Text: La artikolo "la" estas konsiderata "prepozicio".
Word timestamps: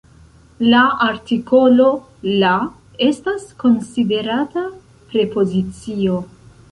La 0.69 0.79
artikolo 1.07 1.89
"la" 2.43 2.53
estas 3.07 3.45
konsiderata 3.65 4.65
"prepozicio". 5.13 6.17